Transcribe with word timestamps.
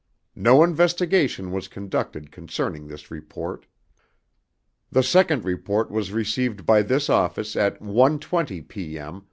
No 0.35 0.63
investigation 0.63 1.51
was 1.51 1.67
conducted 1.67 2.31
concerning 2.31 2.87
this 2.87 3.11
report. 3.11 3.67
The 4.91 5.03
second 5.03 5.45
report 5.45 5.91
was 5.91 6.11
received 6.11 6.65
by 6.65 6.81
this 6.81 7.07
office 7.07 7.55
at 7.55 7.79
1:20 7.83 8.67
p.m. 8.67 9.19